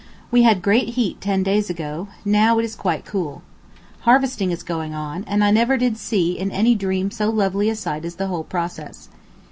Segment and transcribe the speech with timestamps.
[0.31, 3.43] We had great heat ten days ago; now it is quite cool.
[3.99, 7.75] Harvesting is going on, and never did I see in any dream so lovely a
[7.75, 9.09] sight as the whole process.